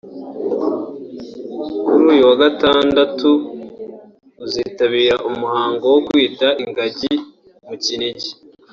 Kuri 1.85 2.03
uyu 2.13 2.23
wa 2.29 2.35
gatandatu 2.43 3.29
azitabira 4.43 5.15
umuhango 5.29 5.83
wo 5.93 5.99
kwita 6.07 6.47
ingagi 6.63 7.13
mu 7.67 7.75
Kinigi 7.83 8.31